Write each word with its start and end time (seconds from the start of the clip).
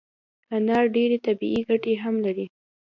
انار 0.55 0.85
ډیري 0.95 1.17
طبي 1.25 1.51
ګټي 1.69 1.93
هم 2.03 2.15
لري 2.25 2.45